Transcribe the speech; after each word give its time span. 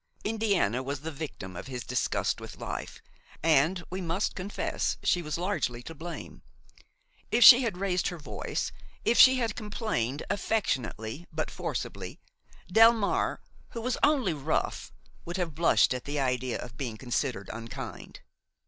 Indiana 0.23 0.81
was 0.81 1.01
the 1.01 1.11
victim 1.11 1.55
of 1.55 1.67
his 1.67 1.83
disgust 1.83 2.41
with 2.41 2.57
life, 2.57 3.03
and, 3.43 3.83
we 3.91 4.01
must 4.01 4.33
confess, 4.33 4.97
she 5.03 5.21
was 5.21 5.37
largely 5.37 5.83
to 5.83 5.93
blame. 5.93 6.41
If 7.29 7.43
she 7.43 7.61
had 7.61 7.77
raised 7.77 8.07
her 8.07 8.17
voice, 8.17 8.71
if 9.05 9.19
she 9.19 9.37
had 9.37 9.55
complained, 9.55 10.23
affectionately 10.27 11.27
but 11.31 11.51
forcibly, 11.51 12.19
Delmare, 12.67 13.41
who 13.73 13.81
was 13.81 13.99
only 14.01 14.33
rough, 14.33 14.91
would 15.23 15.37
have 15.37 15.53
blushed 15.53 15.93
at 15.93 16.05
the 16.05 16.19
idea 16.19 16.57
of 16.59 16.77
being 16.77 16.97
considered 16.97 17.47
unkind. 17.53 18.21